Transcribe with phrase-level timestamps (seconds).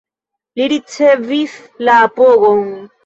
[0.61, 1.53] Li ricevis
[1.85, 2.65] la apogon.